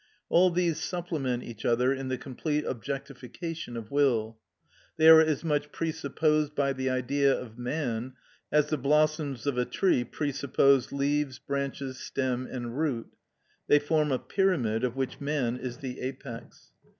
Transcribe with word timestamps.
All 0.29 0.49
these 0.49 0.79
supplement 0.81 1.43
each 1.43 1.63
other 1.63 1.93
in 1.93 2.07
the 2.07 2.17
complete 2.17 2.65
objectification 2.65 3.77
of 3.77 3.91
will; 3.91 4.39
they 4.97 5.07
are 5.07 5.21
as 5.21 5.43
much 5.43 5.71
presupposed 5.71 6.55
by 6.55 6.73
the 6.73 6.89
Idea 6.89 7.31
of 7.39 7.59
man 7.59 8.13
as 8.51 8.69
the 8.69 8.79
blossoms 8.79 9.45
of 9.45 9.59
a 9.59 9.65
tree 9.65 10.03
presuppose 10.03 10.91
leaves, 10.91 11.37
branches, 11.37 11.99
stem, 11.99 12.47
and 12.47 12.79
root; 12.79 13.13
they 13.67 13.77
form 13.77 14.11
a 14.11 14.17
pyramid, 14.17 14.83
of 14.83 14.95
which 14.95 15.21
man 15.21 15.55
is 15.55 15.77
the 15.77 15.99
apex. 15.99 16.71